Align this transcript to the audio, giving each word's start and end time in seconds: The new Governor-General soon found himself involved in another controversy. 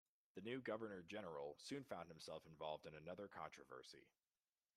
The 0.33 0.41
new 0.41 0.61
Governor-General 0.63 1.57
soon 1.59 1.83
found 1.83 2.09
himself 2.09 2.47
involved 2.47 2.87
in 2.87 2.95
another 2.95 3.27
controversy. 3.27 4.07